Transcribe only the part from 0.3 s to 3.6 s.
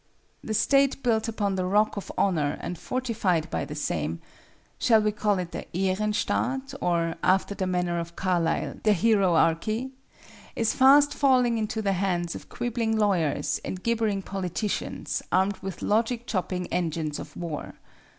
The state built upon the rock of Honor and fortified